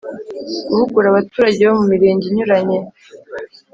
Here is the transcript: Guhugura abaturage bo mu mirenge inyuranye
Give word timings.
Guhugura 0.67 1.07
abaturage 1.09 1.61
bo 1.67 1.73
mu 1.79 1.85
mirenge 1.91 2.23
inyuranye 2.27 2.77